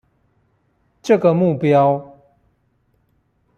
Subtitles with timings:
[1.03, 2.13] 這個目標